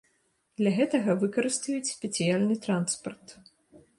Для 0.59 0.71
гэтага 0.77 1.15
выкарыстаюць 1.23 1.91
спецыяльны 1.97 2.55
транспарт. 2.67 3.27